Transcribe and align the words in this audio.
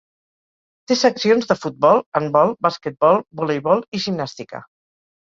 Té 0.91 0.95
seccions 1.01 1.49
de 1.51 1.57
futbol, 1.65 2.01
handbol, 2.19 2.53
basquetbol, 2.69 3.21
voleibol 3.43 3.85
i 3.99 4.01
gimnàstica. 4.07 4.63